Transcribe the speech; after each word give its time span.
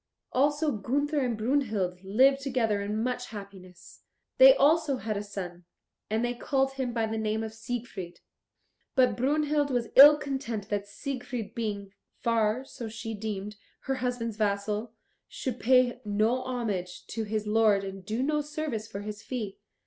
Also 0.31 0.71
Gunther 0.77 1.19
and 1.19 1.37
Brunhild 1.37 2.03
lived 2.03 2.41
together 2.41 2.81
in 2.81 3.03
much 3.03 3.27
happiness. 3.27 3.99
They 4.39 4.55
also 4.55 4.97
had 4.97 5.15
a 5.15 5.21
son, 5.21 5.65
and 6.09 6.25
they 6.25 6.33
called 6.33 6.71
him 6.73 6.91
by 6.91 7.05
the 7.05 7.19
name 7.19 7.43
of 7.43 7.53
Siegfried. 7.53 8.19
But 8.95 9.15
Brunhild 9.15 9.69
was 9.69 9.89
ill 9.95 10.17
content 10.17 10.69
that 10.69 10.87
Siegfried 10.87 11.53
being, 11.53 11.93
far 12.19 12.65
so 12.65 12.89
she 12.89 13.13
deemed, 13.13 13.57
her 13.81 13.97
husband's 13.97 14.37
vassal, 14.37 14.91
should 15.27 15.59
pay 15.59 16.01
no 16.03 16.41
homage 16.45 17.05
to 17.05 17.21
his 17.23 17.45
lord 17.45 17.83
and 17.83 18.03
do 18.03 18.23
no 18.23 18.41
service 18.41 18.87
for 18.87 19.01
his 19.01 19.21
fee. 19.21 19.59